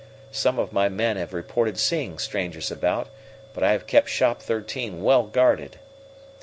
Some 0.31 0.57
of 0.57 0.73
my 0.73 0.89
men 0.89 1.15
have 1.17 1.31
reported 1.31 1.77
seeing 1.77 2.17
strangers 2.17 2.71
about, 2.71 3.09
but 3.53 3.63
I 3.63 3.71
have 3.73 3.85
kept 3.85 4.09
Shop 4.09 4.41
Thirteen 4.41 5.03
well 5.03 5.27
guarded. 5.27 5.77